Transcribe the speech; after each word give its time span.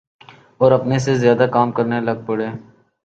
اوراپنے 0.61 0.97
سے 1.05 1.15
زیادہ 1.15 1.45
کام 1.53 1.71
کرنے 1.77 1.99
لگ 2.07 2.17
پڑیں۔ 2.27 2.51